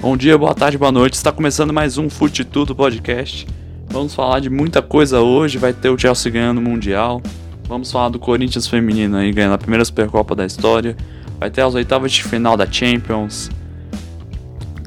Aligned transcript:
Bom 0.00 0.16
dia, 0.16 0.38
boa 0.38 0.54
tarde, 0.54 0.78
boa 0.78 0.92
noite. 0.92 1.14
Está 1.14 1.32
começando 1.32 1.72
mais 1.72 1.98
um 1.98 2.08
Fute 2.08 2.44
Tudo 2.44 2.72
Podcast. 2.72 3.44
Vamos 3.88 4.14
falar 4.14 4.38
de 4.38 4.48
muita 4.48 4.80
coisa 4.80 5.20
hoje. 5.20 5.58
Vai 5.58 5.72
ter 5.72 5.88
o 5.88 5.98
Chelsea 5.98 6.30
ganhando 6.30 6.58
o 6.58 6.62
Mundial. 6.62 7.20
Vamos 7.66 7.90
falar 7.90 8.08
do 8.08 8.16
Corinthians 8.16 8.68
feminino 8.68 9.16
aí 9.16 9.32
ganhando 9.32 9.54
a 9.54 9.58
primeira 9.58 9.84
Supercopa 9.84 10.36
da 10.36 10.46
história. 10.46 10.96
Vai 11.40 11.50
ter 11.50 11.62
as 11.62 11.74
oitavas 11.74 12.12
de 12.12 12.22
final 12.22 12.56
da 12.56 12.64
Champions. 12.64 13.50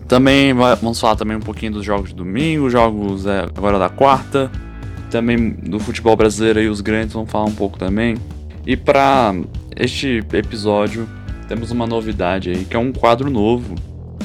Também 0.08 0.54
vamos 0.54 0.97
falar 0.97 1.17
também 1.17 1.35
um 1.35 1.41
pouquinho 1.41 1.73
dos 1.73 1.83
jogos 1.83 2.12
de 2.12 2.15
domingo, 2.15 2.69
jogos 2.69 3.25
é, 3.25 3.41
agora 3.41 3.78
da 3.78 3.89
quarta. 3.89 4.49
Também 5.09 5.51
do 5.51 5.78
futebol 5.78 6.15
brasileiro 6.15 6.62
e 6.62 6.69
os 6.69 6.79
grandes 6.79 7.13
vamos 7.13 7.29
falar 7.29 7.46
um 7.46 7.53
pouco 7.53 7.78
também. 7.78 8.15
E 8.65 8.78
para 8.78 9.35
este 9.75 10.23
episódio 10.31 11.05
temos 11.49 11.69
uma 11.69 11.85
novidade 11.85 12.49
aí, 12.49 12.63
que 12.63 12.78
é 12.78 12.79
um 12.79 12.93
quadro 12.93 13.29
novo 13.29 13.75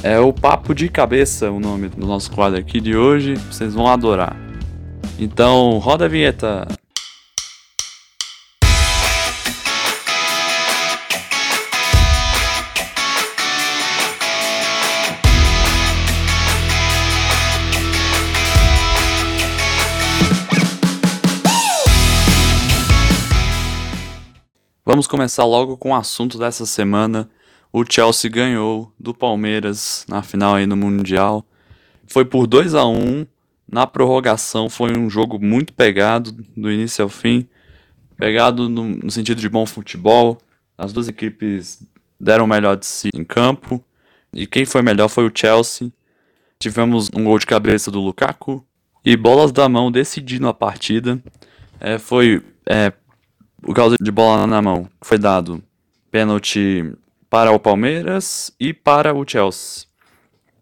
é 0.02 0.18
o 0.18 0.32
Papo 0.32 0.74
de 0.74 0.88
Cabeça, 0.88 1.50
o 1.50 1.60
nome 1.60 1.88
do 1.88 2.06
nosso 2.06 2.30
quadro 2.30 2.58
aqui 2.58 2.80
de 2.80 2.96
hoje. 2.96 3.34
Vocês 3.34 3.74
vão 3.74 3.86
adorar. 3.86 4.36
Então, 5.18 5.78
roda 5.78 6.04
a 6.04 6.08
vinheta. 6.08 6.66
Vamos 24.84 25.08
começar 25.08 25.44
logo 25.44 25.76
com 25.76 25.90
o 25.90 25.94
assunto 25.94 26.38
dessa 26.38 26.64
semana, 26.64 27.28
o 27.72 27.84
Chelsea 27.88 28.30
ganhou 28.30 28.92
do 28.98 29.12
Palmeiras 29.12 30.04
na 30.08 30.22
final 30.22 30.54
aí 30.54 30.66
no 30.66 30.76
Mundial. 30.76 31.44
Foi 32.06 32.24
por 32.24 32.46
2 32.46 32.74
a 32.74 32.86
1 32.86 33.26
na 33.70 33.86
prorrogação 33.86 34.70
foi 34.70 34.96
um 34.96 35.10
jogo 35.10 35.44
muito 35.44 35.72
pegado 35.72 36.30
do 36.56 36.70
início 36.70 37.02
ao 37.02 37.08
fim, 37.08 37.48
pegado 38.16 38.68
no, 38.68 38.84
no 38.84 39.10
sentido 39.10 39.40
de 39.40 39.48
bom 39.48 39.66
futebol. 39.66 40.38
As 40.78 40.92
duas 40.92 41.08
equipes 41.08 41.82
deram 42.18 42.44
o 42.44 42.48
melhor 42.48 42.76
de 42.76 42.86
si 42.86 43.08
em 43.12 43.24
campo 43.24 43.82
e 44.32 44.46
quem 44.46 44.64
foi 44.64 44.82
melhor 44.82 45.08
foi 45.08 45.26
o 45.26 45.32
Chelsea. 45.34 45.92
Tivemos 46.58 47.10
um 47.14 47.24
gol 47.24 47.38
de 47.38 47.46
cabeça 47.46 47.90
do 47.90 48.00
Lukaku 48.00 48.64
e 49.04 49.16
bolas 49.16 49.50
da 49.50 49.68
mão 49.68 49.90
decidindo 49.90 50.48
a 50.48 50.54
partida. 50.54 51.20
É, 51.80 51.98
foi 51.98 52.42
é, 52.64 52.92
o 53.64 53.74
causa 53.74 53.96
de 54.00 54.10
bola 54.10 54.46
na 54.46 54.62
mão 54.62 54.88
foi 55.02 55.18
dado 55.18 55.62
pênalti 56.10 56.84
para 57.28 57.50
o 57.50 57.58
Palmeiras 57.58 58.54
e 58.58 58.72
para 58.72 59.14
o 59.14 59.28
Chelsea. 59.28 59.86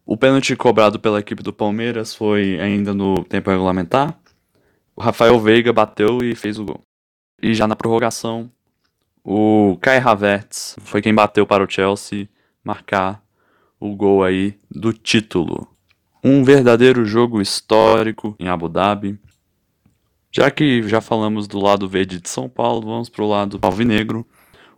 O 0.06 0.16
pênalti 0.16 0.54
cobrado 0.54 0.98
pela 0.98 1.20
equipe 1.20 1.42
do 1.42 1.52
Palmeiras 1.52 2.14
foi 2.14 2.60
ainda 2.60 2.92
no 2.92 3.24
tempo 3.24 3.50
regulamentar. 3.50 4.18
O 4.94 5.02
Rafael 5.02 5.38
Veiga 5.40 5.72
bateu 5.72 6.18
e 6.22 6.34
fez 6.34 6.58
o 6.58 6.64
gol. 6.64 6.82
E 7.42 7.54
já 7.54 7.66
na 7.66 7.74
prorrogação, 7.74 8.50
o 9.22 9.78
Kai 9.80 9.98
Havertz 9.98 10.76
foi 10.80 11.00
quem 11.00 11.14
bateu 11.14 11.46
para 11.46 11.64
o 11.64 11.70
Chelsea 11.70 12.28
marcar 12.62 13.22
o 13.80 13.94
gol 13.94 14.22
aí 14.22 14.58
do 14.70 14.92
título. 14.92 15.68
Um 16.22 16.44
verdadeiro 16.44 17.04
jogo 17.04 17.40
histórico 17.40 18.34
em 18.38 18.48
Abu 18.48 18.68
Dhabi. 18.68 19.18
Já 20.30 20.50
que 20.50 20.82
já 20.82 21.00
falamos 21.00 21.46
do 21.46 21.58
lado 21.58 21.88
verde 21.88 22.20
de 22.20 22.28
São 22.28 22.48
Paulo, 22.48 22.86
vamos 22.86 23.08
para 23.08 23.24
o 23.24 23.28
lado 23.28 23.58
alvinegro. 23.62 24.26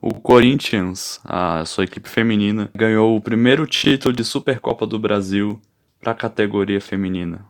O 0.00 0.14
Corinthians, 0.14 1.20
a 1.24 1.64
sua 1.64 1.84
equipe 1.84 2.08
feminina, 2.08 2.70
ganhou 2.74 3.16
o 3.16 3.20
primeiro 3.20 3.66
título 3.66 4.14
de 4.14 4.24
Supercopa 4.24 4.86
do 4.86 4.98
Brasil 4.98 5.60
para 5.98 6.12
a 6.12 6.14
categoria 6.14 6.80
feminina. 6.80 7.46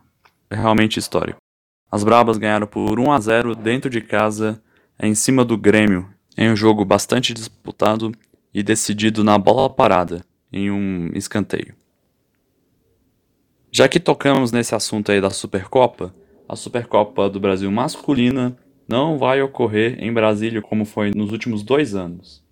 É 0.49 0.55
realmente 0.55 0.97
histórico. 0.97 1.39
As 1.91 2.03
Brabas 2.03 2.37
ganharam 2.37 2.65
por 2.65 2.99
1 2.99 3.11
a 3.11 3.19
0 3.19 3.55
dentro 3.55 3.89
de 3.89 4.01
casa, 4.01 4.61
em 4.99 5.13
cima 5.13 5.43
do 5.43 5.57
Grêmio, 5.57 6.09
em 6.37 6.49
um 6.49 6.55
jogo 6.55 6.85
bastante 6.85 7.33
disputado 7.33 8.11
e 8.53 8.63
decidido 8.63 9.23
na 9.23 9.37
bola 9.37 9.69
parada, 9.69 10.25
em 10.51 10.71
um 10.71 11.11
escanteio. 11.13 11.75
Já 13.71 13.87
que 13.87 13.99
tocamos 13.99 14.51
nesse 14.51 14.73
assunto 14.73 15.11
aí 15.11 15.19
da 15.19 15.29
Supercopa, 15.29 16.15
a 16.47 16.55
Supercopa 16.55 17.29
do 17.29 17.39
Brasil 17.39 17.69
masculina 17.69 18.57
não 18.87 19.17
vai 19.17 19.41
ocorrer 19.41 19.97
em 19.99 20.13
Brasília 20.13 20.61
como 20.61 20.85
foi 20.85 21.11
nos 21.13 21.31
últimos 21.31 21.63
dois 21.63 21.95
anos. 21.95 22.43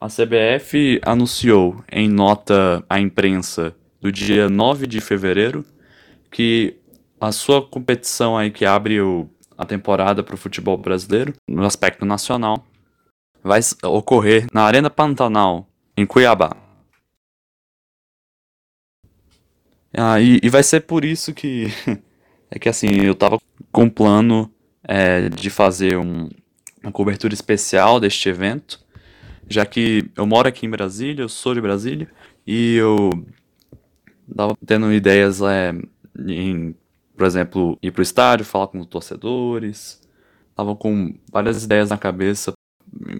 A 0.00 0.08
CBF 0.08 1.00
anunciou 1.04 1.84
em 1.90 2.08
nota 2.08 2.84
à 2.88 2.98
imprensa 2.98 3.76
do 4.00 4.10
dia 4.10 4.48
9 4.48 4.86
de 4.86 5.00
fevereiro 5.00 5.64
que 6.30 6.76
a 7.20 7.30
sua 7.30 7.64
competição 7.64 8.36
aí 8.36 8.50
que 8.50 8.64
abre 8.64 9.00
o, 9.00 9.28
a 9.56 9.64
temporada 9.64 10.22
para 10.24 10.34
o 10.34 10.38
futebol 10.38 10.76
brasileiro, 10.76 11.34
no 11.46 11.64
aspecto 11.64 12.04
nacional, 12.04 12.66
vai 13.44 13.60
ocorrer 13.84 14.46
na 14.52 14.64
Arena 14.64 14.90
Pantanal, 14.90 15.68
em 15.96 16.04
Cuiabá. 16.04 16.56
Ah, 19.94 20.20
e, 20.20 20.40
e 20.42 20.48
vai 20.48 20.62
ser 20.62 20.80
por 20.80 21.04
isso 21.04 21.32
que 21.32 21.66
é 22.50 22.58
que 22.58 22.68
assim, 22.68 22.88
eu 23.04 23.14
tava 23.14 23.38
com 23.70 23.84
um 23.84 23.90
plano 23.90 24.50
é, 24.84 25.28
de 25.28 25.50
fazer 25.50 25.96
um, 25.96 26.28
uma 26.82 26.92
cobertura 26.92 27.34
especial 27.34 28.00
deste 28.00 28.28
evento, 28.28 28.80
já 29.48 29.64
que 29.66 30.10
eu 30.16 30.26
moro 30.26 30.48
aqui 30.48 30.66
em 30.66 30.70
Brasília, 30.70 31.22
eu 31.22 31.28
sou 31.28 31.54
de 31.54 31.60
Brasília, 31.60 32.08
e 32.46 32.76
eu 32.76 33.10
tava 34.34 34.56
tendo 34.66 34.92
ideias 34.92 35.40
é, 35.42 35.72
em, 36.18 36.74
por 37.16 37.26
exemplo, 37.26 37.78
ir 37.82 37.90
pro 37.90 38.02
estádio, 38.02 38.46
falar 38.46 38.68
com 38.68 38.80
os 38.80 38.86
torcedores, 38.86 40.00
tava 40.54 40.74
com 40.74 41.14
várias 41.30 41.64
ideias 41.64 41.90
na 41.90 41.98
cabeça 41.98 42.52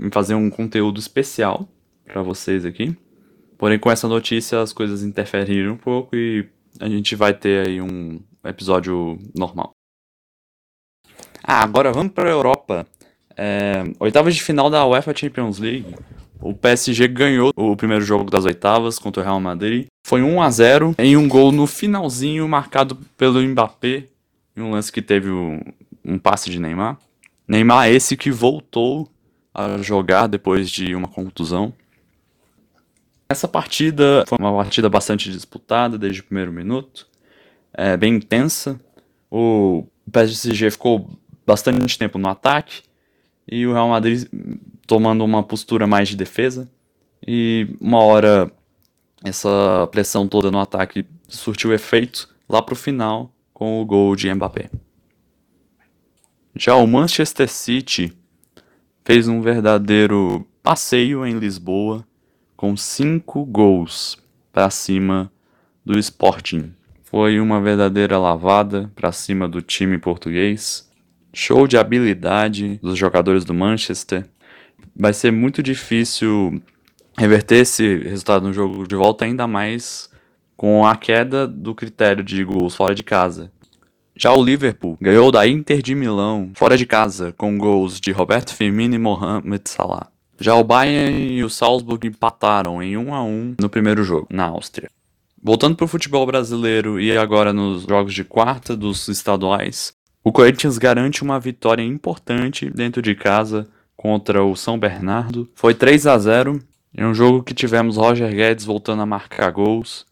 em 0.02 0.10
fazer 0.10 0.34
um 0.34 0.50
conteúdo 0.50 0.98
especial 0.98 1.68
para 2.04 2.22
vocês 2.22 2.64
aqui. 2.64 2.96
Porém, 3.56 3.78
com 3.78 3.90
essa 3.90 4.08
notícia 4.08 4.60
as 4.60 4.72
coisas 4.72 5.02
interferiram 5.02 5.74
um 5.74 5.76
pouco 5.76 6.16
e 6.16 6.48
a 6.80 6.88
gente 6.88 7.14
vai 7.14 7.32
ter 7.32 7.68
aí 7.68 7.80
um 7.80 8.20
episódio 8.44 9.18
normal. 9.36 9.72
Ah, 11.42 11.62
agora 11.62 11.92
vamos 11.92 12.12
para 12.12 12.28
a 12.28 12.32
Europa. 12.32 12.86
É, 13.36 13.84
oitavas 13.98 14.34
de 14.34 14.42
final 14.42 14.70
da 14.70 14.86
UEFA 14.86 15.14
Champions 15.16 15.58
League. 15.58 15.94
O 16.41 16.54
PSG 16.54 17.08
ganhou 17.08 17.53
o 17.56 17.76
primeiro 17.76 18.04
jogo 18.04 18.30
das 18.30 18.44
oitavas 18.44 18.98
contra 18.98 19.22
o 19.22 19.25
Real 19.25 19.41
Madrid. 19.41 19.86
Foi 20.06 20.22
1 20.22 20.42
a 20.42 20.50
0 20.50 20.94
em 20.98 21.16
um 21.16 21.28
gol 21.28 21.52
no 21.52 21.66
finalzinho 21.66 22.48
marcado 22.48 22.97
pelo 23.16 23.41
Mbappé, 23.41 24.08
em 24.56 24.60
um 24.60 24.70
lance 24.70 24.91
que 24.91 25.00
teve 25.00 25.31
um, 25.31 25.60
um 26.04 26.19
passe 26.19 26.50
de 26.50 26.60
Neymar. 26.60 26.98
Neymar 27.47 27.88
esse 27.88 28.16
que 28.16 28.31
voltou 28.31 29.08
a 29.54 29.78
jogar 29.78 30.26
depois 30.26 30.70
de 30.70 30.94
uma 30.94 31.08
contusão. 31.08 31.72
Essa 33.28 33.48
partida 33.48 34.25
foi 34.26 34.38
uma 34.38 34.52
partida 34.52 34.88
bastante 34.88 35.31
disputada 35.31 35.97
desde 35.97 36.20
o 36.20 36.25
primeiro 36.25 36.52
minuto, 36.52 37.06
é, 37.72 37.97
bem 37.97 38.16
intensa. 38.16 38.78
O 39.31 39.86
PSG 40.10 40.70
ficou 40.70 41.08
bastante 41.47 41.98
tempo 41.98 42.19
no 42.19 42.28
ataque 42.28 42.82
e 43.47 43.66
o 43.66 43.72
Real 43.72 43.88
Madrid 43.88 44.26
tomando 44.86 45.25
uma 45.25 45.42
postura 45.42 45.86
mais 45.86 46.08
de 46.08 46.16
defesa. 46.16 46.70
E 47.26 47.69
uma 47.80 48.03
hora 48.03 48.50
essa 49.25 49.88
pressão 49.91 50.26
toda 50.26 50.50
no 50.50 50.58
ataque 50.58 51.06
surtiu 51.28 51.72
efeito 51.72 52.28
lá 52.48 52.60
pro 52.60 52.75
final 52.75 53.32
com 53.52 53.81
o 53.81 53.84
gol 53.84 54.16
de 54.16 54.32
Mbappé. 54.32 54.70
Já 56.54 56.75
o 56.75 56.86
Manchester 56.86 57.48
City 57.48 58.12
fez 59.04 59.28
um 59.28 59.41
verdadeiro 59.41 60.47
passeio 60.62 61.25
em 61.26 61.38
Lisboa 61.38 62.04
com 62.56 62.76
cinco 62.76 63.44
gols 63.44 64.19
para 64.52 64.69
cima 64.70 65.32
do 65.84 65.98
Sporting. 65.98 66.72
Foi 67.05 67.40
uma 67.40 67.61
verdadeira 67.61 68.19
lavada 68.19 68.90
para 68.94 69.12
cima 69.12 69.49
do 69.49 69.62
time 69.62 69.99
português 69.99 70.91
show 71.32 71.67
de 71.67 71.76
habilidade 71.76 72.79
dos 72.82 72.99
jogadores 72.99 73.44
do 73.44 73.55
Manchester. 73.55 74.25
Vai 74.94 75.12
ser 75.12 75.31
muito 75.31 75.62
difícil 75.62 76.62
reverter 77.17 77.61
esse 77.61 77.99
resultado 77.99 78.46
no 78.46 78.52
jogo 78.52 78.87
de 78.87 78.94
volta, 78.94 79.25
ainda 79.25 79.46
mais 79.46 80.11
com 80.56 80.87
a 80.87 80.96
queda 80.96 81.46
do 81.46 81.75
critério 81.75 82.23
de 82.23 82.44
gols 82.44 82.75
fora 82.75 82.94
de 82.94 83.02
casa. 83.02 83.50
Já 84.14 84.32
o 84.32 84.44
Liverpool 84.44 84.99
ganhou 85.00 85.32
da 85.32 85.46
Inter 85.46 85.81
de 85.82 85.94
Milão 85.94 86.52
fora 86.55 86.76
de 86.76 86.87
casa, 86.87 87.32
com 87.37 87.56
gols 87.56 87.99
de 87.99 88.12
Roberto 88.12 88.55
Firmino 88.55 88.94
e 88.94 88.99
Mohamed 88.99 89.62
Salah. 89.69 90.08
Já 90.38 90.55
o 90.55 90.64
Bayern 90.64 91.32
e 91.32 91.43
o 91.43 91.49
Salzburg 91.49 92.06
empataram 92.06 92.82
em 92.82 92.96
1 92.96 93.14
a 93.14 93.23
1 93.23 93.56
no 93.61 93.70
primeiro 93.70 94.05
jogo, 94.05 94.26
na 94.31 94.44
Áustria. 94.44 94.90
Voltando 95.43 95.76
para 95.76 95.85
o 95.85 95.88
futebol 95.88 96.26
brasileiro 96.26 97.00
e 97.00 97.17
agora 97.17 97.52
nos 97.52 97.82
jogos 97.82 98.14
de 98.14 98.23
quarta 98.23 98.76
dos 98.76 99.08
estaduais, 99.08 99.94
o 100.24 100.30
Corinthians 100.30 100.78
garante 100.78 101.22
uma 101.22 101.40
vitória 101.40 101.82
importante 101.82 102.70
dentro 102.70 103.02
de 103.02 103.14
casa 103.14 103.66
contra 103.96 104.44
o 104.44 104.54
São 104.54 104.78
Bernardo. 104.78 105.48
Foi 105.54 105.74
3 105.74 106.06
a 106.06 106.16
0 106.19 106.62
em 106.96 107.04
um 107.04 107.14
jogo 107.14 107.42
que 107.42 107.54
tivemos 107.54 107.96
Roger 107.96 108.32
Guedes 108.32 108.64
voltando 108.64 109.02
a 109.02 109.06
marcar 109.06 109.50
gols 109.50 110.06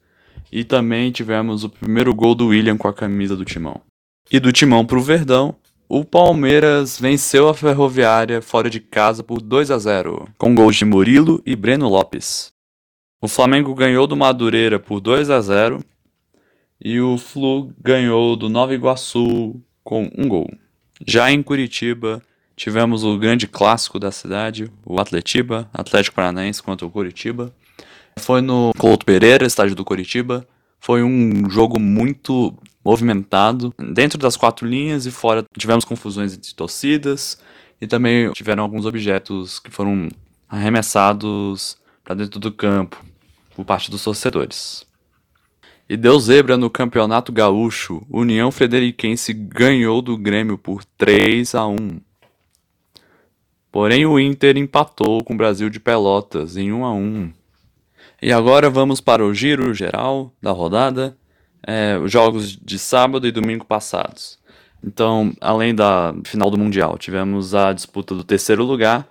E 0.50 0.64
também 0.64 1.12
tivemos 1.12 1.62
o 1.62 1.68
primeiro 1.68 2.14
gol 2.14 2.34
do 2.34 2.48
William 2.48 2.76
com 2.76 2.88
a 2.88 2.94
camisa 2.94 3.36
do 3.36 3.44
Timão. 3.44 3.80
E 4.32 4.40
do 4.40 4.50
Timão 4.50 4.84
para 4.84 4.98
o 4.98 5.02
Verdão, 5.02 5.54
o 5.88 6.04
Palmeiras 6.04 6.98
venceu 6.98 7.48
a 7.48 7.54
Ferroviária 7.54 8.42
fora 8.42 8.68
de 8.68 8.80
casa 8.80 9.22
por 9.22 9.40
2 9.40 9.70
a 9.70 9.78
0, 9.78 10.28
com 10.38 10.54
gols 10.54 10.76
de 10.76 10.84
Murilo 10.84 11.42
e 11.46 11.54
Breno 11.54 11.88
Lopes. 11.88 12.52
O 13.20 13.28
Flamengo 13.28 13.74
ganhou 13.74 14.06
do 14.06 14.16
Madureira 14.16 14.78
por 14.78 15.00
2 15.00 15.30
a 15.30 15.40
0 15.40 15.84
e 16.80 17.00
o 17.00 17.18
Flu 17.18 17.72
ganhou 17.80 18.34
do 18.34 18.48
Nova 18.48 18.74
Iguaçu 18.74 19.60
com 19.82 20.10
um 20.16 20.28
gol. 20.28 20.50
Já 21.06 21.30
em 21.30 21.42
Curitiba, 21.42 22.22
tivemos 22.56 23.04
o 23.04 23.18
grande 23.18 23.46
clássico 23.46 23.98
da 23.98 24.10
cidade, 24.10 24.70
o 24.84 25.00
Atletiba, 25.00 25.68
Atlético 25.72 26.16
Paranaense 26.16 26.62
contra 26.62 26.86
o 26.86 26.90
Curitiba. 26.90 27.52
Foi 28.18 28.40
no 28.40 28.72
Couto 28.76 29.06
Pereira, 29.06 29.46
estádio 29.46 29.74
do 29.74 29.84
Curitiba. 29.84 30.46
Foi 30.78 31.02
um 31.02 31.48
jogo 31.48 31.78
muito 31.78 32.54
movimentado, 32.84 33.74
dentro 33.92 34.18
das 34.18 34.36
quatro 34.36 34.66
linhas 34.66 35.06
e 35.06 35.10
fora 35.10 35.44
tivemos 35.56 35.84
confusões 35.84 36.34
entre 36.34 36.54
torcidas 36.54 37.38
e 37.80 37.86
também 37.86 38.30
tiveram 38.32 38.62
alguns 38.62 38.86
objetos 38.86 39.58
que 39.58 39.70
foram 39.70 40.08
arremessados 40.48 41.78
para 42.02 42.14
dentro 42.14 42.40
do 42.40 42.50
campo 42.50 43.02
por 43.54 43.64
parte 43.64 43.90
dos 43.90 44.02
torcedores. 44.02 44.86
E 45.90 45.96
deu 45.96 46.20
zebra 46.20 46.56
no 46.56 46.70
Campeonato 46.70 47.32
Gaúcho. 47.32 48.06
União 48.08 48.52
Frederiquense 48.52 49.32
ganhou 49.32 50.00
do 50.00 50.16
Grêmio 50.16 50.56
por 50.56 50.84
3 50.84 51.52
a 51.56 51.66
1. 51.66 52.00
Porém, 53.72 54.06
o 54.06 54.16
Inter 54.16 54.56
empatou 54.56 55.24
com 55.24 55.34
o 55.34 55.36
Brasil 55.36 55.68
de 55.68 55.80
Pelotas 55.80 56.56
em 56.56 56.72
1 56.72 56.84
a 56.84 56.92
1. 56.92 57.32
E 58.22 58.32
agora 58.32 58.70
vamos 58.70 59.00
para 59.00 59.24
o 59.24 59.34
giro 59.34 59.74
geral 59.74 60.32
da 60.40 60.52
rodada, 60.52 61.16
é, 61.66 61.98
os 61.98 62.12
jogos 62.12 62.56
de 62.56 62.78
sábado 62.78 63.26
e 63.26 63.32
domingo 63.32 63.64
passados. 63.64 64.38
Então, 64.84 65.32
além 65.40 65.74
da 65.74 66.14
final 66.24 66.52
do 66.52 66.58
Mundial, 66.58 66.98
tivemos 66.98 67.52
a 67.52 67.72
disputa 67.72 68.14
do 68.14 68.22
terceiro 68.22 68.62
lugar, 68.62 69.08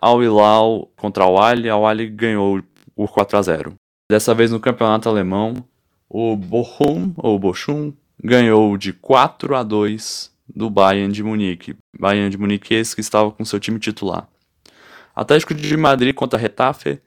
Al 0.00 0.22
Hilal 0.22 0.88
contra 0.96 1.26
o 1.26 1.38
Ali. 1.38 1.68
Al 1.68 1.86
Ali 1.86 2.08
ganhou 2.08 2.62
por 2.96 3.12
4 3.12 3.36
a 3.36 3.42
0. 3.42 3.74
Dessa 4.10 4.32
vez 4.34 4.50
no 4.50 4.58
campeonato 4.58 5.10
alemão, 5.10 5.62
o 6.14 6.36
Bochum, 6.36 7.14
ou 7.16 7.38
Bochum, 7.38 7.90
ganhou 8.22 8.76
de 8.76 8.92
4 8.92 9.56
a 9.56 9.62
2 9.62 10.30
do 10.46 10.68
Bayern 10.68 11.10
de 11.10 11.22
Munique. 11.22 11.74
Bayern 11.98 12.28
de 12.28 12.36
Munique 12.36 12.74
esse 12.74 12.94
que 12.94 13.00
estava 13.00 13.32
com 13.32 13.42
seu 13.46 13.58
time 13.58 13.78
titular. 13.78 14.28
Atlético 15.16 15.54
de 15.54 15.74
Madrid 15.74 16.14
contra 16.14 16.38
Retafe. 16.38 17.00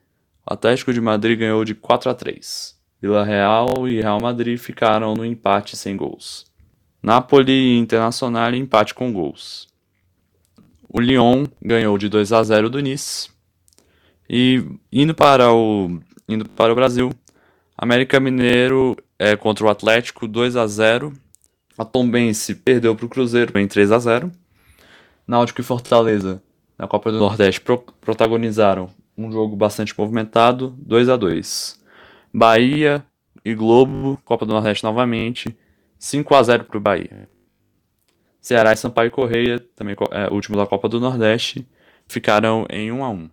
O 0.43 0.51
Atlético 0.51 0.91
de 0.91 0.99
Madrid 0.99 1.37
ganhou 1.37 1.63
de 1.63 1.75
4 1.75 2.09
a 2.09 2.15
3. 2.15 2.75
Vila 2.99 3.23
Real 3.23 3.87
e 3.87 4.01
Real 4.01 4.19
Madrid 4.19 4.57
ficaram 4.57 5.13
no 5.13 5.23
empate 5.23 5.77
sem 5.77 5.95
gols. 5.95 6.47
Napoli 7.03 7.51
e 7.51 7.77
Internacional 7.77 8.55
empate 8.55 8.95
com 8.95 9.13
gols. 9.13 9.67
O 10.89 10.99
Lyon 10.99 11.45
ganhou 11.61 11.95
de 11.99 12.09
2 12.09 12.31
a 12.31 12.41
0 12.41 12.71
do 12.71 12.79
Nice. 12.79 13.29
E 14.27 14.65
indo 14.91 15.13
para 15.13 15.53
o 15.53 15.99
indo 16.27 16.49
para 16.49 16.71
o 16.71 16.75
Brasil, 16.75 17.11
América 17.77 18.19
Mineiro 18.19 18.95
é, 19.19 19.35
contra 19.35 19.65
o 19.65 19.69
Atlético 19.69 20.27
2 20.27 20.55
a 20.55 20.65
0 20.65 21.13
A 21.77 21.83
Tombense 21.83 22.55
perdeu 22.55 22.95
para 22.95 23.05
o 23.05 23.09
Cruzeiro 23.09 23.57
em 23.59 23.67
3 23.67 23.91
a 23.91 23.99
0 23.99 24.31
Náutico 25.27 25.61
e 25.61 25.63
Fortaleza 25.63 26.41
na 26.77 26.87
Copa 26.87 27.11
do 27.11 27.19
Nordeste 27.19 27.61
pro 27.61 27.77
protagonizaram 27.77 28.89
um 29.17 29.31
jogo 29.31 29.55
bastante 29.55 29.93
movimentado 29.97 30.75
2 30.79 31.09
a 31.09 31.17
2 31.17 31.79
Bahia 32.33 33.05
e 33.43 33.53
Globo, 33.53 34.19
Copa 34.25 34.45
do 34.45 34.53
Nordeste 34.53 34.83
novamente, 34.83 35.55
5 35.99 36.35
a 36.35 36.43
0 36.43 36.63
para 36.65 36.77
o 36.77 36.81
Bahia. 36.81 37.29
Ceará 38.41 38.73
e 38.73 38.75
Sampaio 38.75 39.11
Correia, 39.11 39.59
também 39.75 39.95
é, 40.11 40.27
último 40.33 40.57
da 40.57 40.67
Copa 40.67 40.89
do 40.89 40.99
Nordeste, 40.99 41.65
ficaram 42.07 42.65
em 42.69 42.91
1 42.91 43.03
a 43.03 43.09
1 43.09 43.29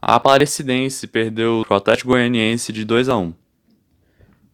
a 0.00 0.14
Aparecidense 0.14 1.06
perdeu 1.06 1.62
para 1.66 1.74
o 1.74 1.76
Atlético 1.76 2.10
Goianiense 2.10 2.72
de 2.72 2.84
2 2.84 3.08
a 3.08 3.16
1. 3.16 3.34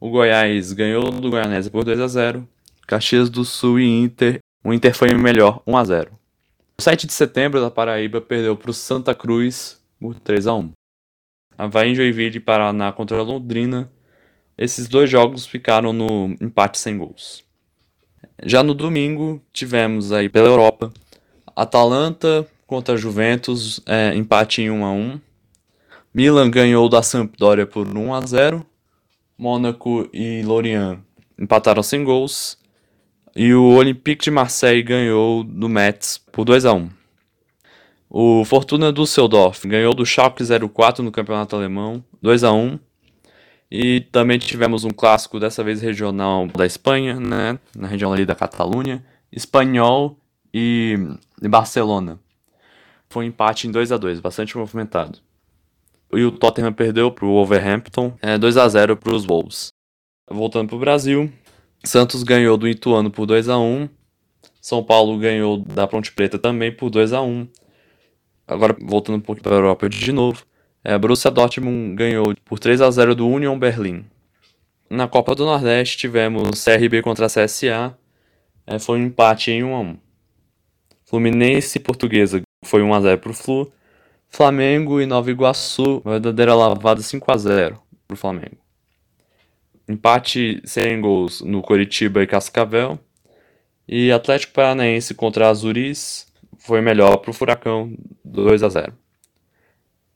O 0.01 0.11
Goiás 0.11 0.73
ganhou 0.73 1.11
do 1.11 1.31
Goianese 1.31 1.71
por 1.71 1.85
2 1.85 2.01
a 2.01 2.09
0. 2.09 2.49
Caxias 2.87 3.31
do 3.31 3.45
Sul 3.45 3.81
e 3.81 3.87
Inter, 3.87 4.39
o 4.65 4.73
Inter 4.73 4.95
foi 4.95 5.13
melhor, 5.15 5.63
1 5.67 5.77
a 5.77 5.85
0. 5.85 6.11
O 6.79 6.83
7 6.83 7.07
de 7.07 7.13
setembro 7.13 7.61
da 7.61 7.71
Paraíba 7.71 8.21
perdeu 8.21 8.57
para 8.57 8.71
o 8.71 8.75
Santa 8.75 9.15
Cruz 9.15 9.81
por 10.01 10.15
3 10.21 10.47
a 10.47 10.55
1. 10.55 10.73
Havaí, 11.57 11.95
Joinville 11.95 12.37
e 12.37 12.41
Paraná 12.41 12.93
contra 12.93 13.19
a 13.19 13.23
Londrina. 13.23 13.91
Esses 14.59 14.89
dois 14.89 15.09
jogos 15.09 15.47
ficaram 15.47 15.93
no 15.93 16.37
empate 16.41 16.79
sem 16.79 16.99
gols. 16.99 17.45
Já 18.45 18.63
no 18.63 18.75
domingo, 18.75 19.41
tivemos 19.53 20.13
aí 20.13 20.29
pela 20.29 20.49
Europa 20.49 20.93
Atalanta 21.55 22.47
contra 22.67 22.95
a 22.95 22.99
Juventus, 22.99 23.81
é, 23.87 24.15
empate 24.15 24.61
em 24.61 24.71
1 24.71 24.85
a 24.85 24.91
1. 24.91 25.21
Milan 26.17 26.51
ganhou 26.51 26.89
da 26.89 27.03
Sampdoria 27.03 27.67
por 27.67 27.87
1 27.87 28.15
a 28.15 28.21
0. 28.23 28.67
Mônaco 29.37 30.09
e 30.15 30.43
Lorient 30.43 31.01
empataram 31.39 31.83
sem 31.83 32.03
gols. 32.03 32.57
E 33.37 33.53
o 33.53 33.75
Olympique 33.75 34.25
de 34.25 34.31
Marseille 34.31 34.83
ganhou 34.83 35.45
do 35.45 35.69
Metz 35.69 36.17
por 36.33 36.47
2 36.47 36.65
a 36.65 36.73
1. 36.73 36.89
O 38.09 38.47
Fortuna 38.47 38.91
Düsseldorf 38.91 39.67
ganhou 39.67 39.93
do 39.93 40.07
Schalke 40.07 40.43
04 40.43 41.05
no 41.05 41.13
Campeonato 41.13 41.55
Alemão, 41.55 42.03
2 42.23 42.45
a 42.45 42.51
1. 42.51 42.79
E 43.71 44.01
também 44.11 44.39
tivemos 44.39 44.85
um 44.85 44.91
clássico, 44.93 45.39
dessa 45.39 45.63
vez 45.63 45.83
regional 45.83 46.47
da 46.47 46.65
Espanha, 46.65 47.21
né, 47.21 47.59
na 47.77 47.89
região 47.89 48.11
ali 48.11 48.25
da 48.25 48.35
Catalunha, 48.35 49.05
Espanhol 49.31 50.19
e 50.55 50.97
Barcelona. 51.43 52.19
Foi 53.11 53.27
um 53.27 53.29
empate 53.29 53.69
em 53.69 53.71
2 53.71 53.93
a 53.93 53.99
2, 53.99 54.19
bastante 54.21 54.57
movimentado 54.57 55.26
e 56.19 56.25
o 56.25 56.33
Tottenham 56.33 56.73
perdeu 56.73 57.11
para 57.11 57.25
o 57.27 57.33
Wolverhampton, 57.33 58.15
é, 58.23 58.39
2 58.39 58.57
a 58.57 58.69
0 58.69 58.97
para 58.97 59.15
os 59.15 59.25
Wolves. 59.25 59.73
Voltando 60.29 60.69
para 60.69 60.77
o 60.77 60.81
Brasil, 60.81 61.33
Santos 61.85 62.23
ganhou 62.23 62.57
do 62.57 62.69
Ituano 62.69 63.11
por 63.11 63.27
2 63.27 63.49
a 63.49 63.59
1 63.59 63.89
São 64.61 64.83
Paulo 64.83 65.19
ganhou 65.19 65.59
da 65.59 65.87
Ponte 65.87 66.13
Preta 66.13 66.39
também 66.39 66.73
por 66.73 66.91
2 66.91 67.13
a 67.13 67.23
1 67.23 67.49
Agora, 68.47 68.77
voltando 68.81 69.17
um 69.17 69.21
pouco 69.21 69.43
para 69.43 69.55
a 69.55 69.59
Europa 69.59 69.89
de 69.89 70.13
novo, 70.13 70.45
é, 70.85 70.97
Borussia 70.97 71.31
Dortmund 71.31 71.97
ganhou 71.97 72.35
por 72.45 72.59
3 72.59 72.81
a 72.81 72.91
0 72.91 73.15
do 73.15 73.27
Union 73.27 73.59
Berlin. 73.59 74.05
Na 74.89 75.09
Copa 75.09 75.35
do 75.35 75.45
Nordeste 75.45 75.99
tivemos 75.99 76.63
CRB 76.63 77.03
contra 77.03 77.27
CSA, 77.27 77.97
é, 78.67 78.79
foi 78.79 78.99
um 78.99 79.07
empate 79.07 79.51
em 79.51 79.65
1 79.65 79.75
a 79.75 79.81
1 79.81 79.99
Fluminense 81.05 81.79
e 81.79 81.81
Portuguesa 81.81 82.43
foi 82.65 82.83
1 82.83 82.95
a 82.95 83.01
0 83.01 83.19
para 83.21 83.31
o 83.31 83.35
Flu, 83.35 83.73
Flamengo 84.29 85.01
e 85.01 85.07
Nova 85.07 85.31
Iguaçu, 85.31 86.03
uma 86.05 86.13
verdadeira 86.13 86.55
lavada 86.55 87.01
5 87.01 87.33
a 87.33 87.37
0 87.37 87.83
pro 88.07 88.17
Flamengo. 88.17 88.59
Empate 89.89 90.61
sem 90.65 91.01
gols 91.01 91.41
no 91.41 91.63
Coritiba 91.63 92.23
e 92.23 92.27
Cascavel. 92.27 92.99
E 93.89 94.11
Atlético 94.11 94.53
Paranaense 94.53 95.15
contra 95.15 95.49
Azuris 95.49 96.27
foi 96.59 96.81
melhor 96.81 97.19
pro 97.19 97.33
Furacão 97.33 97.97
2 98.25 98.63
a 98.65 98.69
0. 98.69 98.93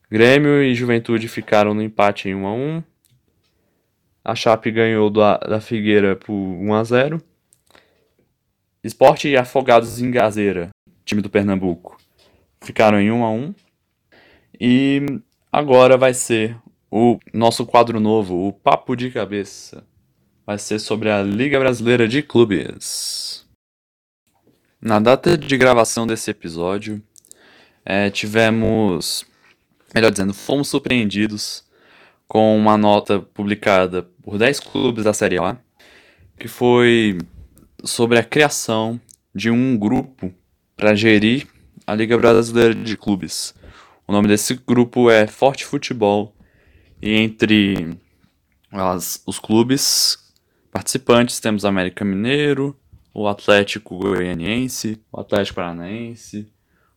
Grêmio 0.09 0.61
e 0.61 0.75
Juventude 0.75 1.29
ficaram 1.29 1.73
no 1.73 1.81
empate 1.81 2.27
em 2.27 2.35
1 2.35 2.45
a 2.45 2.53
1. 2.53 2.83
A 4.25 4.35
Chape 4.35 4.69
ganhou 4.69 5.09
da, 5.09 5.37
da 5.37 5.61
Figueira 5.61 6.17
por 6.17 6.33
1 6.33 6.73
a 6.73 6.83
0. 6.83 7.23
Esporte 8.83 9.29
e 9.29 9.37
Afogados 9.37 10.01
em 10.01 10.11
Gazeira, 10.11 10.69
time 11.05 11.21
do 11.21 11.29
Pernambuco, 11.29 11.97
ficaram 12.61 12.99
em 12.99 13.11
1 13.11 13.23
a 13.23 13.29
1. 13.31 13.53
E 14.63 15.03
agora 15.51 15.97
vai 15.97 16.13
ser 16.13 16.55
o 16.91 17.17
nosso 17.33 17.65
quadro 17.65 17.99
novo, 17.99 18.47
o 18.47 18.53
Papo 18.53 18.95
de 18.95 19.09
Cabeça. 19.09 19.83
Vai 20.45 20.59
ser 20.59 20.77
sobre 20.77 21.09
a 21.09 21.23
Liga 21.23 21.57
Brasileira 21.57 22.07
de 22.07 22.21
Clubes. 22.21 23.43
Na 24.79 24.99
data 24.99 25.35
de 25.35 25.57
gravação 25.57 26.05
desse 26.05 26.29
episódio, 26.29 27.01
é, 27.83 28.11
tivemos, 28.11 29.25
melhor 29.95 30.11
dizendo, 30.11 30.31
fomos 30.31 30.67
surpreendidos 30.67 31.63
com 32.27 32.55
uma 32.55 32.77
nota 32.77 33.19
publicada 33.19 34.03
por 34.21 34.37
10 34.37 34.59
clubes 34.59 35.05
da 35.05 35.11
Série 35.11 35.39
A, 35.39 35.57
que 36.37 36.47
foi 36.47 37.17
sobre 37.83 38.19
a 38.19 38.23
criação 38.23 39.01
de 39.33 39.49
um 39.49 39.75
grupo 39.75 40.31
para 40.77 40.93
gerir 40.93 41.47
a 41.87 41.95
Liga 41.95 42.15
Brasileira 42.15 42.75
de 42.75 42.95
Clubes. 42.95 43.59
O 44.11 44.13
nome 44.13 44.27
desse 44.27 44.55
grupo 44.55 45.09
é 45.09 45.25
Forte 45.25 45.65
Futebol. 45.65 46.35
E 47.01 47.11
entre 47.15 47.97
as, 48.69 49.23
os 49.25 49.39
clubes 49.39 50.17
participantes 50.69 51.39
temos 51.39 51.63
América 51.63 52.03
Mineiro, 52.03 52.77
o 53.13 53.25
Atlético 53.25 53.97
Goianiense, 53.97 55.01
o 55.09 55.21
Atlético 55.21 55.55
Paranaense, 55.55 56.51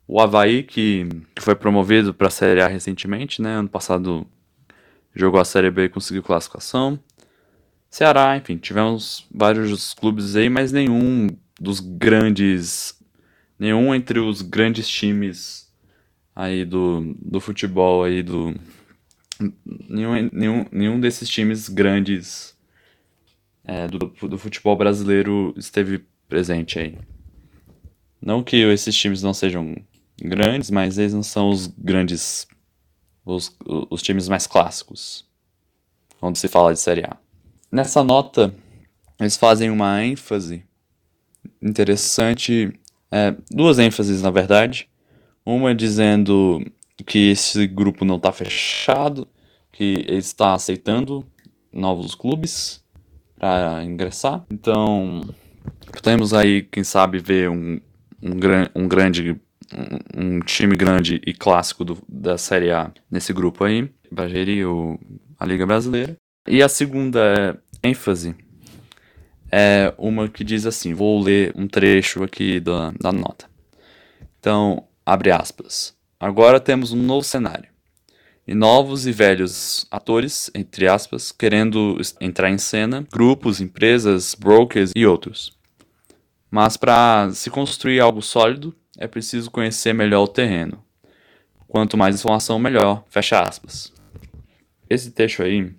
o 0.09 0.21
Havaí, 0.21 0.65
que, 0.65 1.07
que 1.37 1.41
foi 1.41 1.55
promovido 1.55 2.13
para 2.13 2.27
a 2.27 2.31
Série 2.33 2.61
A 2.61 2.67
recentemente, 2.67 3.41
né? 3.41 3.59
Ano 3.59 3.69
passado 3.69 4.27
jogou 5.15 5.41
a 5.41 5.45
Série 5.45 5.71
B 5.71 5.85
e 5.85 5.89
conseguiu 5.89 6.21
classificação. 6.21 6.99
Ceará, 7.89 8.37
enfim, 8.37 8.57
tivemos 8.57 9.25
vários 9.33 9.95
clubes 9.95 10.35
aí, 10.35 10.51
mas 10.51 10.73
nenhum 10.73 11.29
dos 11.61 11.79
grandes. 11.79 13.01
Nenhum 13.57 13.95
entre 13.95 14.19
os 14.19 14.43
grandes 14.43 14.89
times 14.89 15.64
aí 16.35 16.65
do, 16.65 17.15
do 17.21 17.41
futebol 17.41 18.05
aí 18.05 18.23
do. 18.23 18.55
Nenhum, 19.89 20.31
nenhum, 20.33 20.67
nenhum 20.71 21.01
desses 21.01 21.29
times 21.29 21.69
grandes 21.69 22.57
é, 23.65 23.87
do, 23.89 23.99
do 24.29 24.39
futebol 24.39 24.77
brasileiro 24.77 25.55
esteve 25.57 26.05
presente 26.29 26.79
aí. 26.79 26.99
Não 28.21 28.43
que 28.43 28.57
esses 28.57 28.95
times 28.97 29.23
não 29.23 29.35
sejam 29.35 29.77
grandes, 30.21 30.71
mas 30.71 30.99
eles 30.99 31.13
não 31.13 31.23
são 31.23 31.51
os 31.51 31.67
grandes. 31.67 32.47
Os, 33.25 33.57
os 33.91 34.03
times 34.03 34.29
mais 34.29 34.47
clássicos. 34.47 35.27
Quando 36.21 36.37
se 36.37 36.47
fala 36.47 36.73
de 36.75 36.81
Série 36.81 37.05
A. 37.05 37.17
Nessa 37.73 38.05
nota, 38.05 38.55
eles 39.19 39.37
fazem 39.37 39.71
uma 39.71 40.05
ênfase 40.05 40.63
interessante, 41.61 42.73
é, 43.11 43.35
duas 43.51 43.79
ênfases 43.79 44.23
na 44.23 44.31
verdade. 44.31 44.89
Uma 45.45 45.75
dizendo 45.75 46.65
que 47.07 47.31
esse 47.31 47.67
grupo 47.67 48.05
não 48.05 48.17
está 48.17 48.33
fechado, 48.33 49.29
que 49.73 50.05
ele 50.07 50.19
está 50.19 50.55
aceitando 50.55 51.25
novos 51.73 52.15
clubes 52.15 52.83
para 53.39 53.85
ingressar. 53.85 54.45
Então, 54.51 55.23
podemos 55.93 56.33
aí, 56.33 56.63
quem 56.63 56.85
sabe, 56.85 57.19
ver 57.19 57.51
um, 57.51 57.81
um, 58.23 58.33
um 58.75 58.89
grande 58.89 59.41
um, 59.73 60.37
um, 60.37 60.41
time 60.41 60.77
grande 60.77 61.21
e 61.27 61.33
clássico 61.33 61.85
do, 61.85 61.99
da 62.09 62.39
Série 62.39 62.71
A 62.71 62.93
nesse 63.11 63.33
grupo 63.33 63.65
aí, 63.65 63.91
para 64.15 64.29
gerir 64.29 64.69
o, 64.69 64.99
a 65.39 65.45
Liga 65.45 65.67
Brasileira. 65.67 66.17
E 66.47 66.63
a 66.63 66.69
segunda 66.69 67.59
ênfase 67.83 68.35
é 69.51 69.93
uma 69.99 70.29
que 70.29 70.45
diz 70.45 70.67
assim: 70.67 70.95
vou 70.95 71.21
ler 71.21 71.53
um 71.57 71.67
trecho 71.67 72.23
aqui 72.23 72.61
da, 72.61 72.93
da 73.01 73.13
nota. 73.13 73.47
Então, 74.39 74.85
abre 75.05 75.31
aspas. 75.31 75.95
Agora 76.19 76.61
temos 76.61 76.93
um 76.93 77.03
novo 77.03 77.25
cenário. 77.25 77.69
E 78.47 78.55
novos 78.55 79.07
e 79.07 79.13
velhos 79.13 79.87
atores, 79.91 80.51
entre 80.55 80.87
aspas, 80.87 81.33
querendo 81.33 81.99
entrar 82.21 82.51
em 82.51 82.59
cena, 82.59 83.07
grupos, 83.11 83.61
empresas, 83.61 84.35
brokers 84.35 84.93
e 84.95 85.07
outros. 85.07 85.57
Mas 86.51 86.77
para 86.77 87.31
se 87.33 87.51
construir 87.51 88.01
algo 88.01 88.23
sólido, 88.23 88.75
é 88.99 89.07
preciso 89.07 89.51
conhecer 89.51 89.93
melhor 89.93 90.23
o 90.25 90.29
terreno. 90.29 90.85
Quanto 91.67 91.97
mais 91.97 92.17
informação, 92.17 92.59
melhor. 92.59 93.03
Fecha 93.09 93.41
aspas. 93.41 93.93
Esse 94.89 95.11
texto 95.11 95.43
aí 95.43 95.75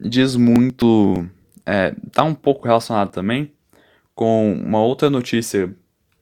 diz 0.00 0.34
muito. 0.34 1.24
É, 1.64 1.94
tá 2.10 2.24
um 2.24 2.34
pouco 2.34 2.66
relacionado 2.66 3.12
também 3.12 3.52
com 4.14 4.52
uma 4.52 4.82
outra 4.82 5.08
notícia 5.08 5.72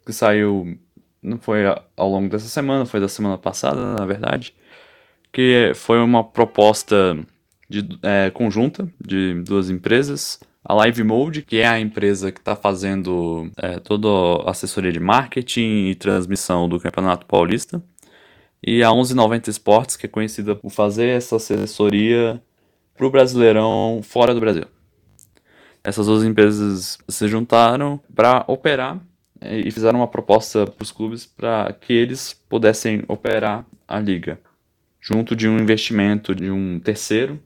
que 0.04 0.12
saiu. 0.12 0.78
Não 1.22 1.38
foi 1.38 1.64
ao 1.96 2.08
longo 2.08 2.28
dessa 2.28 2.48
semana, 2.48 2.86
foi 2.86 3.00
da 3.00 3.08
semana 3.08 3.36
passada, 3.36 3.94
na 3.94 4.06
verdade. 4.06 4.54
Que 5.32 5.72
foi 5.74 5.98
uma 6.00 6.24
proposta 6.24 7.16
de, 7.68 7.86
é, 8.02 8.30
conjunta 8.30 8.90
de 9.04 9.34
duas 9.42 9.70
empresas. 9.70 10.40
A 10.64 10.74
Live 10.74 11.02
Mode, 11.04 11.42
que 11.42 11.58
é 11.58 11.66
a 11.66 11.80
empresa 11.80 12.32
que 12.32 12.40
está 12.40 12.56
fazendo 12.56 13.50
é, 13.56 13.78
toda 13.78 14.08
a 14.46 14.50
assessoria 14.50 14.92
de 14.92 15.00
marketing 15.00 15.88
e 15.88 15.94
transmissão 15.94 16.68
do 16.68 16.80
Campeonato 16.80 17.26
Paulista. 17.26 17.82
E 18.62 18.82
a 18.82 18.90
1190 18.90 19.50
Esportes, 19.50 19.96
que 19.96 20.06
é 20.06 20.08
conhecida 20.08 20.54
por 20.54 20.70
fazer 20.70 21.08
essa 21.08 21.36
assessoria 21.36 22.42
para 22.94 23.06
o 23.06 23.10
Brasileirão 23.10 24.00
fora 24.02 24.34
do 24.34 24.40
Brasil. 24.40 24.66
Essas 25.82 26.06
duas 26.06 26.22
empresas 26.24 26.98
se 27.08 27.26
juntaram 27.26 27.98
para 28.14 28.44
operar 28.46 29.00
e 29.40 29.70
fizeram 29.70 30.00
uma 30.00 30.08
proposta 30.08 30.66
para 30.66 30.82
os 30.82 30.92
clubes 30.92 31.26
para 31.26 31.72
que 31.72 31.92
eles 31.92 32.34
pudessem 32.48 33.02
operar 33.08 33.64
a 33.88 33.98
liga, 33.98 34.38
junto 35.00 35.34
de 35.34 35.48
um 35.48 35.58
investimento 35.58 36.34
de 36.34 36.50
um 36.50 36.78
terceiro, 36.78 37.40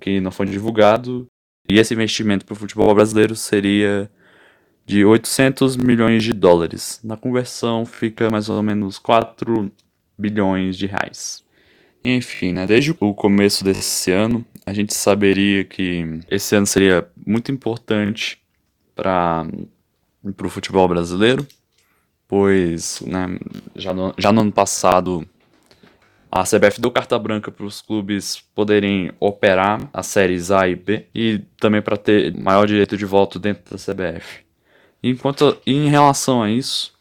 que 0.00 0.20
não 0.20 0.30
foi 0.30 0.46
divulgado, 0.46 1.26
e 1.68 1.78
esse 1.78 1.94
investimento 1.94 2.44
para 2.44 2.52
o 2.52 2.56
futebol 2.56 2.94
brasileiro 2.94 3.34
seria 3.36 4.10
de 4.84 5.04
800 5.04 5.76
milhões 5.76 6.22
de 6.22 6.32
dólares. 6.32 7.00
Na 7.02 7.16
conversão 7.16 7.86
fica 7.86 8.30
mais 8.30 8.48
ou 8.48 8.62
menos 8.62 8.98
4 8.98 9.72
bilhões 10.18 10.76
de 10.76 10.86
reais. 10.86 11.42
Enfim, 12.04 12.52
né, 12.52 12.66
desde 12.66 12.94
o 13.00 13.14
começo 13.14 13.64
desse 13.64 14.10
ano, 14.10 14.44
a 14.66 14.74
gente 14.74 14.92
saberia 14.92 15.64
que 15.64 16.20
esse 16.30 16.54
ano 16.54 16.66
seria 16.66 17.08
muito 17.26 17.50
importante 17.50 18.38
para 18.94 19.46
o 20.24 20.48
futebol 20.48 20.88
brasileiro, 20.88 21.46
pois 22.26 23.00
né, 23.02 23.38
já, 23.76 23.92
no, 23.92 24.14
já 24.16 24.32
no 24.32 24.40
ano 24.40 24.52
passado 24.52 25.26
a 26.30 26.42
CBF 26.42 26.80
deu 26.80 26.90
carta 26.90 27.16
branca 27.16 27.52
para 27.52 27.64
os 27.64 27.80
clubes 27.80 28.42
poderem 28.56 29.12
operar 29.20 29.88
as 29.92 30.08
séries 30.08 30.50
A 30.50 30.68
e 30.68 30.74
B 30.74 31.06
e 31.14 31.38
também 31.60 31.80
para 31.80 31.96
ter 31.96 32.36
maior 32.36 32.66
direito 32.66 32.96
de 32.96 33.04
voto 33.04 33.38
dentro 33.38 33.62
da 33.70 33.76
CBF. 33.76 34.40
Enquanto 35.00 35.56
em 35.64 35.88
relação 35.88 36.42
a 36.42 36.50
isso, 36.50 36.92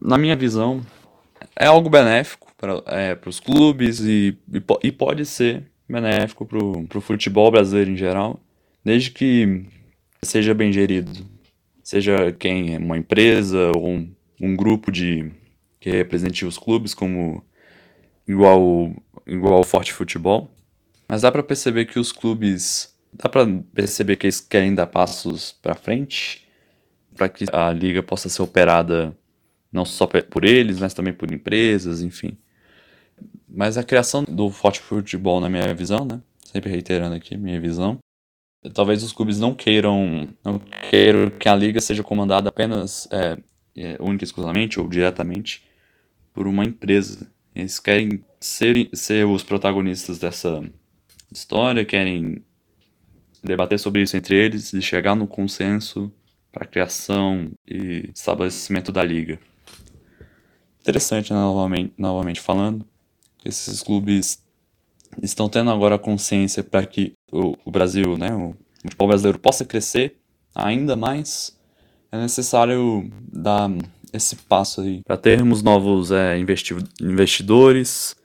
na 0.00 0.16
minha 0.16 0.36
visão, 0.36 0.80
é 1.56 1.66
algo 1.66 1.90
benéfico 1.90 2.52
para 2.56 2.80
é, 2.86 3.18
os 3.26 3.40
clubes 3.40 3.98
e, 4.00 4.38
e, 4.52 4.62
e, 4.84 4.92
pode 4.92 5.26
ser 5.26 5.64
benéfico 5.88 6.46
para 6.46 6.58
o 6.98 7.00
futebol 7.00 7.50
brasileiro 7.50 7.90
em 7.90 7.96
geral, 7.96 8.38
desde 8.84 9.10
que 9.10 9.64
seja 10.22 10.54
bem 10.54 10.72
gerido. 10.72 11.10
Seja 11.90 12.30
quem 12.30 12.76
é 12.76 12.78
uma 12.78 12.96
empresa 12.96 13.72
ou 13.74 13.88
um, 13.88 14.14
um 14.40 14.54
grupo 14.54 14.92
de 14.92 15.32
que 15.80 15.90
represente 15.90 16.46
os 16.46 16.56
clubes 16.56 16.94
como 16.94 17.44
igual 18.28 18.94
igual 19.26 19.58
o 19.58 19.64
Forte 19.64 19.92
Futebol. 19.92 20.54
Mas 21.08 21.22
dá 21.22 21.32
para 21.32 21.42
perceber 21.42 21.86
que 21.86 21.98
os 21.98 22.12
clubes 22.12 22.96
dá 23.12 23.28
para 23.28 23.44
perceber 23.74 24.14
que 24.14 24.26
eles 24.26 24.40
querem 24.40 24.72
dar 24.72 24.86
passos 24.86 25.50
para 25.50 25.74
frente 25.74 26.48
para 27.16 27.28
que 27.28 27.44
a 27.52 27.72
liga 27.72 28.04
possa 28.04 28.28
ser 28.28 28.42
operada 28.42 29.12
não 29.72 29.84
só 29.84 30.06
por 30.06 30.44
eles, 30.44 30.78
mas 30.78 30.94
também 30.94 31.12
por 31.12 31.32
empresas, 31.32 32.02
enfim. 32.02 32.38
Mas 33.48 33.76
a 33.76 33.82
criação 33.82 34.22
do 34.22 34.48
forte 34.48 34.78
futebol, 34.78 35.40
na 35.40 35.48
minha 35.48 35.74
visão, 35.74 36.04
né? 36.04 36.20
Sempre 36.38 36.70
reiterando 36.70 37.16
aqui 37.16 37.36
minha 37.36 37.60
visão. 37.60 37.98
Talvez 38.74 39.02
os 39.02 39.12
clubes 39.12 39.38
não 39.38 39.54
queiram, 39.54 40.28
não 40.44 40.58
queiram 40.90 41.30
que 41.30 41.48
a 41.48 41.54
liga 41.54 41.80
seja 41.80 42.02
comandada 42.02 42.50
apenas, 42.50 43.08
é, 43.10 43.38
é, 43.74 43.96
única 43.98 44.22
e 44.22 44.26
exclusivamente 44.26 44.78
ou 44.78 44.86
diretamente 44.86 45.64
por 46.34 46.46
uma 46.46 46.64
empresa. 46.64 47.30
Eles 47.54 47.78
querem 47.78 48.22
ser, 48.38 48.90
ser 48.92 49.26
os 49.26 49.42
protagonistas 49.42 50.18
dessa 50.18 50.62
história, 51.32 51.84
querem 51.84 52.44
debater 53.42 53.78
sobre 53.78 54.02
isso 54.02 54.16
entre 54.16 54.36
eles 54.36 54.72
e 54.74 54.82
chegar 54.82 55.14
no 55.14 55.26
consenso 55.26 56.12
para 56.52 56.64
a 56.64 56.66
criação 56.66 57.50
e 57.66 58.10
estabelecimento 58.14 58.92
da 58.92 59.02
liga. 59.02 59.38
Interessante, 60.80 61.32
né, 61.32 61.38
novamente, 61.38 61.92
novamente 61.96 62.40
falando 62.40 62.86
esses 63.44 63.82
clubes 63.82 64.42
estão 65.22 65.48
tendo 65.48 65.70
agora 65.70 65.96
a 65.96 65.98
consciência 65.98 66.62
para 66.62 66.84
que 66.86 67.12
o, 67.32 67.56
o, 67.64 67.70
Brasil, 67.70 68.16
né, 68.16 68.34
o 68.34 68.54
futebol 68.82 69.08
brasileiro 69.08 69.38
possa 69.38 69.64
crescer 69.64 70.16
ainda 70.54 70.96
mais, 70.96 71.58
é 72.10 72.18
necessário 72.18 73.10
dar 73.32 73.70
esse 74.12 74.36
passo 74.36 74.80
aí 74.80 75.02
para 75.04 75.16
termos 75.16 75.62
novos 75.62 76.10
é, 76.10 76.38
investi 76.38 76.74
investidores 77.00 78.16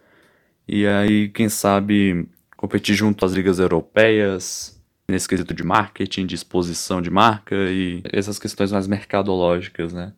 e 0.68 0.88
aí, 0.88 1.30
quem 1.30 1.48
sabe, 1.48 2.28
competir 2.58 2.96
junto 2.96 3.24
às 3.24 3.34
ligas 3.34 3.60
europeias 3.60 4.82
nesse 5.08 5.28
quesito 5.28 5.54
de 5.54 5.64
marketing, 5.64 6.26
de 6.26 6.34
exposição 6.34 7.02
de 7.02 7.12
marca 7.12 7.56
e 7.56 8.02
essas 8.12 8.40
questões 8.40 8.72
mais 8.72 8.88
mercadológicas, 8.88 9.94
né, 9.94 10.14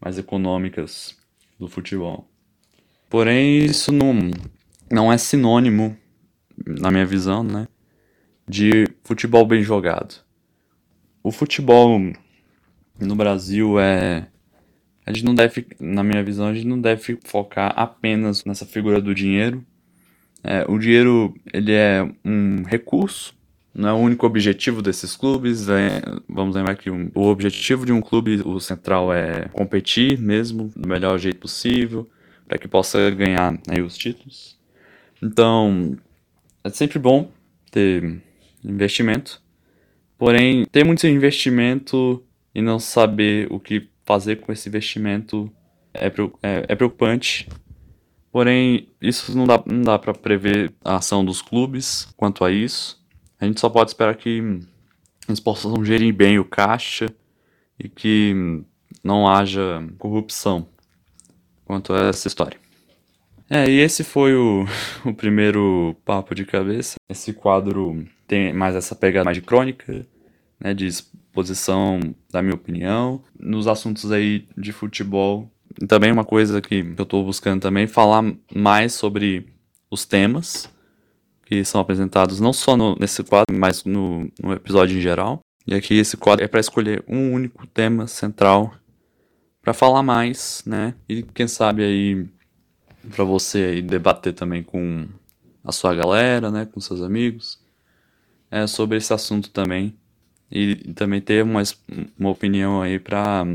mais 0.00 0.18
econômicas 0.18 1.16
do 1.58 1.68
futebol. 1.68 2.28
Porém, 3.08 3.64
isso 3.64 3.92
não, 3.92 4.30
não 4.90 5.12
é 5.12 5.16
sinônimo, 5.16 5.96
na 6.66 6.90
minha 6.90 7.06
visão, 7.06 7.42
né, 7.42 7.66
de 8.48 8.88
futebol 9.04 9.46
bem 9.46 9.62
jogado. 9.62 10.16
O 11.22 11.30
futebol 11.30 12.00
no 13.00 13.14
Brasil 13.14 13.78
é. 13.78 14.28
A 15.04 15.12
gente 15.12 15.24
não 15.24 15.34
deve, 15.34 15.66
na 15.80 16.04
minha 16.04 16.22
visão, 16.22 16.46
a 16.46 16.54
gente 16.54 16.66
não 16.66 16.80
deve 16.80 17.18
focar 17.24 17.72
apenas 17.76 18.44
nessa 18.44 18.64
figura 18.64 19.00
do 19.00 19.14
dinheiro. 19.14 19.64
É, 20.44 20.64
o 20.68 20.78
dinheiro 20.78 21.34
ele 21.52 21.72
é 21.72 22.08
um 22.24 22.62
recurso, 22.62 23.34
não 23.74 23.88
é 23.88 23.92
o 23.92 23.96
único 23.96 24.26
objetivo 24.26 24.80
desses 24.80 25.16
clubes. 25.16 25.68
É, 25.68 26.02
vamos 26.28 26.54
lembrar 26.54 26.76
que 26.76 26.90
um, 26.90 27.10
o 27.14 27.26
objetivo 27.26 27.84
de 27.84 27.92
um 27.92 28.00
clube, 28.00 28.42
o 28.44 28.60
central, 28.60 29.12
é 29.12 29.48
competir 29.52 30.18
mesmo 30.18 30.70
do 30.76 30.88
melhor 30.88 31.18
jeito 31.18 31.38
possível 31.38 32.08
para 32.46 32.58
que 32.58 32.68
possa 32.68 33.10
ganhar 33.10 33.58
aí 33.68 33.80
os 33.80 33.96
títulos. 33.96 34.58
Então, 35.22 35.96
é 36.64 36.70
sempre 36.70 36.98
bom 36.98 37.30
ter 37.70 38.20
investimento, 38.64 39.42
Porém, 40.22 40.64
ter 40.66 40.84
muito 40.84 41.04
investimento 41.08 42.24
e 42.54 42.62
não 42.62 42.78
saber 42.78 43.48
o 43.50 43.58
que 43.58 43.88
fazer 44.04 44.36
com 44.36 44.52
esse 44.52 44.68
investimento 44.68 45.50
é, 45.92 46.06
é, 46.06 46.64
é 46.68 46.76
preocupante. 46.76 47.48
Porém, 48.30 48.88
isso 49.00 49.36
não 49.36 49.44
dá, 49.44 49.60
não 49.66 49.82
dá 49.82 49.98
para 49.98 50.14
prever 50.14 50.72
a 50.84 50.98
ação 50.98 51.24
dos 51.24 51.42
clubes 51.42 52.06
quanto 52.16 52.44
a 52.44 52.52
isso. 52.52 53.04
A 53.40 53.46
gente 53.46 53.58
só 53.58 53.68
pode 53.68 53.90
esperar 53.90 54.14
que 54.14 54.60
eles 55.28 55.40
possam 55.40 55.84
gerir 55.84 56.14
bem 56.14 56.38
o 56.38 56.44
caixa 56.44 57.12
e 57.76 57.88
que 57.88 58.62
não 59.02 59.26
haja 59.26 59.84
corrupção 59.98 60.68
quanto 61.64 61.92
a 61.92 62.10
essa 62.10 62.28
história. 62.28 62.61
É, 63.54 63.68
e 63.68 63.80
esse 63.80 64.02
foi 64.02 64.34
o, 64.34 64.64
o 65.04 65.12
primeiro 65.12 65.94
papo 66.06 66.34
de 66.34 66.42
cabeça. 66.46 66.94
Esse 67.06 67.34
quadro 67.34 68.02
tem 68.26 68.50
mais 68.50 68.74
essa 68.74 68.96
pegada 68.96 69.26
mais 69.26 69.36
de 69.36 69.42
crônica, 69.42 70.06
né, 70.58 70.72
de 70.72 70.86
exposição 70.86 72.00
da 72.30 72.40
minha 72.40 72.54
opinião, 72.54 73.22
nos 73.38 73.68
assuntos 73.68 74.10
aí 74.10 74.48
de 74.56 74.72
futebol. 74.72 75.52
E 75.78 75.86
também 75.86 76.10
uma 76.10 76.24
coisa 76.24 76.62
que 76.62 76.94
eu 76.96 77.02
estou 77.02 77.22
buscando 77.22 77.60
também, 77.60 77.86
falar 77.86 78.24
mais 78.54 78.94
sobre 78.94 79.46
os 79.90 80.06
temas 80.06 80.70
que 81.44 81.62
são 81.62 81.78
apresentados 81.78 82.40
não 82.40 82.54
só 82.54 82.74
no, 82.74 82.96
nesse 82.98 83.22
quadro, 83.22 83.54
mas 83.54 83.84
no, 83.84 84.32
no 84.42 84.54
episódio 84.54 84.96
em 84.96 85.00
geral. 85.02 85.40
E 85.66 85.74
aqui 85.74 85.98
esse 85.98 86.16
quadro 86.16 86.42
é 86.42 86.48
para 86.48 86.60
escolher 86.60 87.04
um 87.06 87.30
único 87.34 87.66
tema 87.66 88.06
central 88.06 88.74
para 89.60 89.74
falar 89.74 90.02
mais, 90.02 90.62
né? 90.64 90.94
E 91.06 91.22
quem 91.22 91.46
sabe 91.46 91.84
aí 91.84 92.26
para 93.10 93.24
você 93.24 93.82
debater 93.82 94.32
também 94.32 94.62
com 94.62 95.06
a 95.64 95.72
sua 95.72 95.94
galera, 95.94 96.50
né, 96.50 96.66
com 96.66 96.80
seus 96.80 97.02
amigos, 97.02 97.60
é, 98.50 98.66
sobre 98.66 98.98
esse 98.98 99.12
assunto 99.12 99.50
também 99.50 99.94
e 100.50 100.76
também 100.94 101.20
ter 101.20 101.42
uma, 101.42 101.62
uma 102.18 102.30
opinião 102.30 102.82
aí 102.82 102.98
para 102.98 103.46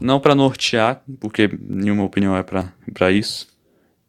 não 0.00 0.20
para 0.20 0.34
nortear, 0.34 1.02
porque 1.20 1.48
nenhuma 1.60 2.04
opinião 2.04 2.36
é 2.36 2.42
para 2.42 3.10
isso, 3.10 3.48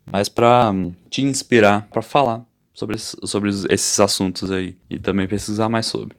mas 0.05 0.29
para 0.29 0.71
te 1.09 1.21
inspirar 1.21 1.87
para 1.89 2.01
falar 2.01 2.45
sobre, 2.73 2.97
sobre 2.97 3.49
esses 3.69 3.99
assuntos 3.99 4.51
aí 4.51 4.77
e 4.89 4.99
também 4.99 5.27
pesquisar 5.27 5.69
mais 5.69 5.85
sobre. 5.85 6.15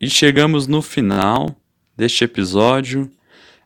E 0.00 0.08
chegamos 0.08 0.66
no 0.66 0.82
final 0.82 1.54
deste 1.96 2.24
episódio. 2.24 3.10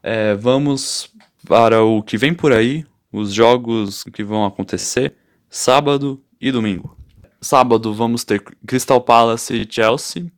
É, 0.02 0.34
vamos 0.34 1.10
para 1.46 1.82
o 1.82 2.02
que 2.02 2.18
vem 2.18 2.34
por 2.34 2.52
aí, 2.52 2.84
os 3.12 3.32
jogos 3.32 4.04
que 4.04 4.22
vão 4.22 4.44
acontecer 4.44 5.16
sábado 5.48 6.22
e 6.40 6.52
domingo. 6.52 6.96
Sábado 7.40 7.94
vamos 7.94 8.24
ter 8.24 8.42
Crystal 8.66 9.00
Palace 9.00 9.54
e 9.54 9.66
Chelsea, 9.70 10.30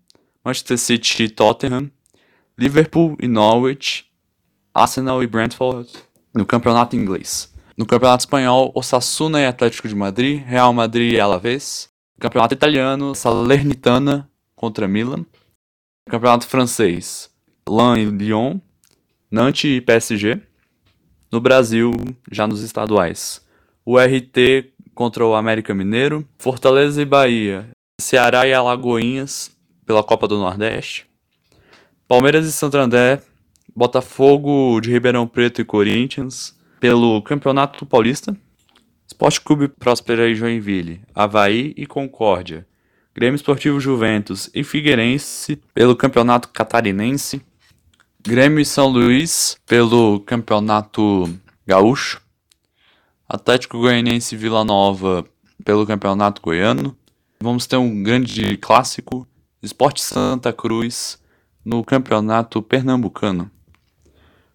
Manchester 0.45 0.79
City 0.79 1.25
e 1.25 1.29
Tottenham, 1.29 1.91
Liverpool 2.59 3.17
e 3.21 3.27
Norwich, 3.27 4.07
Arsenal 4.73 5.23
e 5.23 5.27
Brentford 5.27 5.91
no 6.35 6.47
campeonato 6.47 6.95
inglês. 6.95 7.53
No 7.77 7.87
campeonato 7.87 8.23
espanhol, 8.23 8.71
Osasuna 8.75 9.41
e 9.41 9.47
Atlético 9.47 9.89
de 9.89 9.95
Madrid, 9.95 10.43
Real 10.45 10.73
Madrid 10.73 11.15
e 11.15 11.21
Alavés. 11.21 11.89
No 12.17 12.21
campeonato 12.21 12.55
italiano, 12.55 13.15
Salernitana 13.15 14.31
contra 14.55 14.87
Milan. 14.87 15.25
No 16.07 16.11
campeonato 16.11 16.47
francês, 16.47 17.31
Lan 17.67 17.99
e 17.99 18.05
Lyon, 18.05 18.61
Nantes 19.31 19.65
e 19.65 19.81
PSG. 19.81 20.43
No 21.33 21.41
Brasil, 21.41 21.93
já 22.29 22.45
nos 22.45 22.61
estaduais, 22.61 23.41
o 23.85 23.97
RT 23.97 24.73
contra 24.93 25.25
o 25.25 25.37
América 25.37 25.73
Mineiro, 25.73 26.27
Fortaleza 26.37 27.01
e 27.01 27.05
Bahia, 27.05 27.71
Ceará 28.01 28.49
e 28.49 28.53
Alagoinhas 28.53 29.57
pela 29.87 30.03
Copa 30.03 30.27
do 30.27 30.39
Nordeste, 30.39 31.07
Palmeiras 32.09 32.47
e 32.47 32.53
Santander, 32.53 33.23
Botafogo 33.75 34.81
de 34.81 34.91
Ribeirão 34.91 35.25
Preto 35.25 35.61
e 35.61 35.65
Corinthians 35.65 36.59
pelo 36.81 37.23
Campeonato 37.23 37.87
Paulista, 37.87 38.37
Esporte 39.07 39.41
Clube 39.41 39.69
Próspera 39.69 40.29
e 40.29 40.35
Joinville, 40.35 41.01
Havaí 41.15 41.73
e 41.77 41.87
Concórdia, 41.87 42.67
Grêmio 43.15 43.37
Esportivo 43.37 43.79
Juventus 43.79 44.51
e 44.53 44.65
Figueirense 44.65 45.63
pelo 45.73 45.95
Campeonato 45.95 46.49
Catarinense, 46.49 47.41
Grêmio 48.23 48.61
e 48.61 48.67
São 48.67 48.87
Luís 48.87 49.57
pelo 49.67 50.21
Campeonato 50.21 51.25
Gaúcho, 51.67 52.21
Atlético 53.27 53.79
Goianiense 53.79 54.35
e 54.35 54.39
Vila 54.39 54.63
Nova 54.63 55.25
pelo 55.65 55.87
Campeonato 55.87 56.43
Goiano. 56.43 56.95
Vamos 57.41 57.67
ter 57.67 57.79
um 57.79 58.03
grande 58.03 58.59
clássico, 58.59 59.27
Esporte 59.63 60.03
Santa 60.03 60.53
Cruz 60.53 61.19
no 61.65 61.83
Campeonato 61.83 62.61
Pernambucano. 62.61 63.51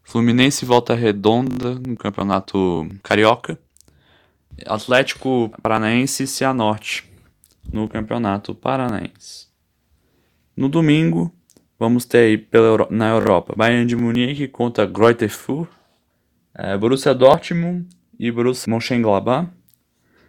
Fluminense 0.03 0.63
e 0.63 0.67
Volta 0.67 0.93
Redonda 0.93 1.73
no 1.73 1.97
Campeonato 1.97 2.87
Carioca. 3.01 3.59
Atlético 4.67 5.51
Paranaense 5.59 6.23
e 6.23 6.27
Cianorte 6.27 7.11
no 7.73 7.89
Campeonato 7.89 8.53
Paranaense. 8.53 9.47
No 10.55 10.69
domingo, 10.69 11.34
Vamos 11.77 12.05
ter 12.05 12.19
aí 12.19 12.37
pela, 12.37 12.87
na 12.89 13.09
Europa 13.09 13.53
Bayern 13.55 13.85
de 13.85 13.95
Munique 13.95 14.47
contra 14.47 14.85
Greuther 14.85 15.29
Fürth, 15.29 15.69
é, 16.53 16.77
Borussia 16.77 17.13
Dortmund 17.13 17.87
e 18.17 18.31
Borussia 18.31 18.71
Mönchengladbach, 18.71 19.49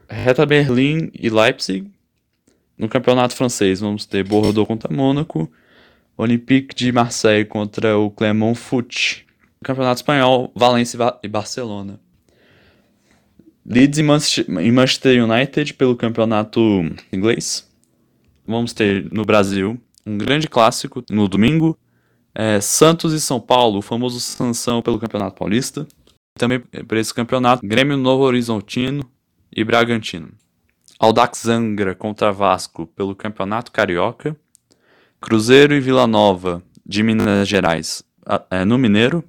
Hertha 0.09 0.45
Berlim 0.45 1.11
e 1.15 1.31
Leipzig. 1.31 1.89
No 2.77 2.89
campeonato 2.89 3.37
francês 3.37 3.81
vamos 3.81 4.05
ter 4.05 4.25
Bordeaux 4.25 4.67
contra 4.67 4.93
Mônaco, 4.93 5.51
Olympique 6.17 6.75
de 6.75 6.91
Marseille 6.91 7.45
contra 7.45 7.97
o 7.97 8.11
Clermont 8.11 8.59
Foot. 8.59 9.25
No 9.61 9.65
campeonato 9.65 9.99
espanhol, 9.99 10.51
Valência 10.55 10.99
e 11.23 11.29
Barcelona. 11.29 12.01
Leeds 13.65 13.99
e 13.99 14.73
Manchester 14.73 15.25
United 15.25 15.75
pelo 15.75 15.97
campeonato 15.97 16.61
inglês. 17.13 17.69
Vamos 18.47 18.73
ter 18.73 19.13
no 19.13 19.25
Brasil 19.25 19.81
um 20.07 20.17
grande 20.17 20.49
clássico 20.49 21.05
no 21.11 21.29
domingo. 21.29 21.77
É, 22.35 22.61
Santos 22.61 23.13
e 23.13 23.21
São 23.21 23.41
Paulo, 23.41 23.79
o 23.79 23.83
famoso 23.83 24.21
Sansão 24.21 24.81
pelo 24.81 24.99
Campeonato 24.99 25.37
Paulista. 25.37 25.87
Também 26.39 26.61
para 26.61 27.01
esse 27.01 27.13
campeonato, 27.13 27.67
Grêmio 27.67 27.97
Novo 27.97 28.23
Horizontino 28.23 29.03
e 29.51 29.65
Bragantino. 29.65 30.29
Aldax 30.99 31.49
Angra 31.49 31.95
contra 31.95 32.31
Vasco 32.31 32.87
pelo 32.87 33.17
Campeonato 33.17 33.73
Carioca. 33.73 34.37
Cruzeiro 35.21 35.75
e 35.75 35.81
Vila 35.81 36.07
Nova 36.07 36.63
de 36.85 37.03
Minas 37.03 37.49
Gerais 37.49 38.05
é, 38.51 38.65
no 38.65 38.79
Mineiro. 38.79 39.25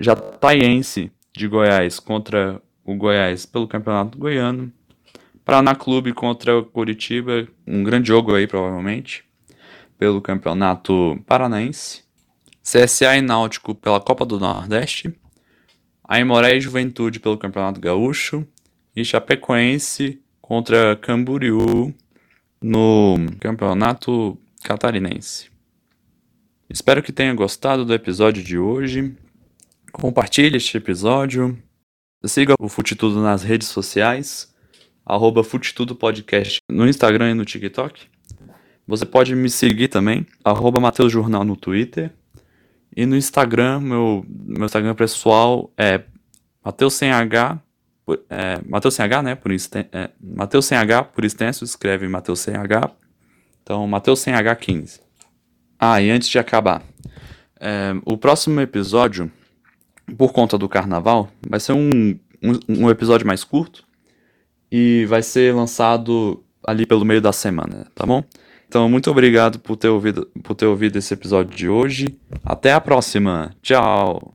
Jataiense 0.00 1.12
de 1.36 1.48
Goiás 1.48 1.98
contra 1.98 2.62
o 2.84 2.94
Goiás 2.94 3.44
pelo 3.44 3.66
Campeonato 3.66 4.16
Goiano. 4.16 4.72
Paraná 5.44 5.74
Clube 5.74 6.12
contra 6.12 6.56
o 6.56 6.64
Curitiba, 6.64 7.46
um 7.66 7.82
grande 7.82 8.08
jogo 8.08 8.34
aí 8.34 8.46
provavelmente 8.46 9.24
pelo 9.98 10.20
Campeonato 10.20 11.18
Paranaense, 11.26 12.02
CSA 12.62 13.16
e 13.16 13.20
Náutico 13.20 13.74
pela 13.74 14.00
Copa 14.00 14.24
do 14.24 14.38
Nordeste, 14.38 15.14
Aimoré 16.02 16.56
e 16.56 16.60
Juventude 16.60 17.20
pelo 17.20 17.38
Campeonato 17.38 17.80
Gaúcho 17.80 18.46
e 18.94 19.04
Chapecoense 19.04 20.20
contra 20.40 20.96
Camboriú 20.96 21.94
no 22.60 23.16
Campeonato 23.40 24.38
Catarinense. 24.62 25.50
Espero 26.68 27.02
que 27.02 27.12
tenha 27.12 27.34
gostado 27.34 27.84
do 27.84 27.94
episódio 27.94 28.42
de 28.42 28.58
hoje. 28.58 29.14
Compartilhe 29.92 30.56
este 30.56 30.76
episódio. 30.76 31.58
Siga 32.24 32.54
o 32.58 32.68
Tudo 32.96 33.20
nas 33.20 33.42
redes 33.42 33.68
sociais, 33.68 34.54
arroba 35.04 35.42
Podcast 35.98 36.58
no 36.70 36.88
Instagram 36.88 37.30
e 37.30 37.34
no 37.34 37.44
TikTok. 37.44 38.13
Você 38.86 39.06
pode 39.06 39.34
me 39.34 39.48
seguir 39.48 39.88
também, 39.88 40.26
arroba 40.44 40.78
Mateus 40.78 41.12
Jornal 41.12 41.44
no 41.44 41.56
Twitter. 41.56 42.12
E 42.96 43.06
no 43.06 43.16
Instagram, 43.16 43.80
meu, 43.80 44.24
meu 44.28 44.66
Instagram 44.66 44.94
pessoal 44.94 45.72
é 45.76 46.02
Mateus 46.64 46.94
sem 46.94 47.10
H, 47.10 47.60
é, 48.28 48.60
Mateus 48.68 48.94
sem 48.94 49.04
H, 49.04 49.22
né? 49.22 49.34
Por 49.34 49.50
é, 49.52 50.10
Mateus 50.20 50.66
sem 50.66 50.76
H, 50.76 51.04
por 51.04 51.24
extenso, 51.24 51.64
escreve 51.64 52.06
Mateus 52.06 52.40
sem 52.40 52.54
H. 52.54 52.90
Então, 53.62 53.86
Mateus 53.88 54.20
sem 54.20 54.34
H 54.34 54.54
15. 54.56 55.00
Ah, 55.78 56.00
e 56.00 56.10
antes 56.10 56.28
de 56.28 56.38
acabar, 56.38 56.82
é, 57.58 57.92
o 58.04 58.16
próximo 58.16 58.60
episódio, 58.60 59.30
por 60.16 60.32
conta 60.32 60.58
do 60.58 60.68
carnaval, 60.68 61.30
vai 61.48 61.58
ser 61.58 61.72
um, 61.72 62.18
um, 62.42 62.58
um 62.68 62.90
episódio 62.90 63.26
mais 63.26 63.42
curto 63.42 63.84
e 64.70 65.06
vai 65.06 65.22
ser 65.22 65.54
lançado 65.54 66.44
ali 66.66 66.86
pelo 66.86 67.04
meio 67.04 67.20
da 67.20 67.32
semana, 67.32 67.86
tá 67.94 68.06
bom? 68.06 68.22
Então, 68.74 68.88
muito 68.88 69.08
obrigado 69.08 69.60
por 69.60 69.76
ter 69.76 69.86
ouvido, 69.86 70.28
por 70.42 70.56
ter 70.56 70.66
ouvido 70.66 70.98
esse 70.98 71.14
episódio 71.14 71.56
de 71.56 71.68
hoje. 71.68 72.18
Até 72.44 72.72
a 72.72 72.80
próxima. 72.80 73.54
Tchau. 73.62 74.34